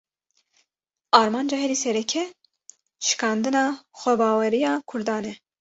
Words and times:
Armanca 1.19 1.55
herî 1.63 1.77
sereke, 1.85 2.23
şikandina 3.07 3.63
xwebaweriya 3.99 4.73
Kurdan 4.89 5.23
e 5.31 5.33